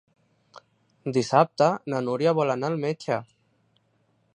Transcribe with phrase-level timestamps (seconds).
[1.19, 3.23] Dissabte na Núria vol anar al metge.